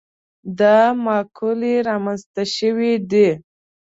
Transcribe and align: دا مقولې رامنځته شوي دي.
دا 0.59 0.79
مقولې 1.05 1.75
رامنځته 1.87 2.43
شوي 2.55 2.93
دي. 3.11 3.29